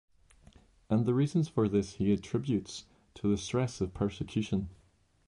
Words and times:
And 0.89 1.05
the 1.05 1.13
reason 1.13 1.43
for 1.43 1.69
this 1.69 1.93
he 1.97 2.11
attributes 2.11 2.85
to 3.13 3.29
the 3.29 3.37
stress 3.37 3.81
of 3.81 3.93
persecution. 3.93 4.69